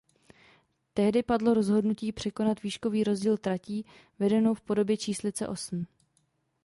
[0.93, 3.85] Tehdy padlo rozhodnutí překonat výškový rozdíl tratí
[4.19, 5.85] vedenou v podobě číslice osm.